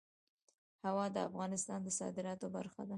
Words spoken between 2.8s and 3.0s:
ده.